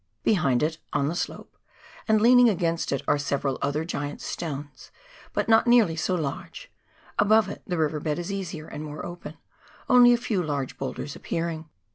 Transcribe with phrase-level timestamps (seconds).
[0.23, 1.55] Behind it, on the slope,
[2.07, 4.89] and leaning against it, are several other giant stones,
[5.31, 6.71] but not nearly so large;
[7.19, 9.37] above it the river bed is easier and more open,
[9.87, 11.69] only a few large boulders appearing.